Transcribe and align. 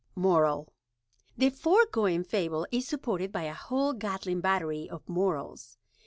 Moral 0.15 0.73
The 1.37 1.51
foregoing 1.51 2.23
fable 2.23 2.65
is 2.71 2.87
supported 2.87 3.31
by 3.31 3.43
a 3.43 3.53
whole 3.53 3.93
Gatling 3.93 4.41
Battery 4.41 4.89
of 4.89 5.07
Morals. 5.07 5.77